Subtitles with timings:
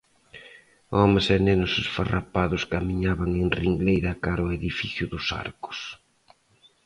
[0.97, 5.79] Homes e nenos esfarrapados camiñaban en ringleira cara ao edificio dos arcos;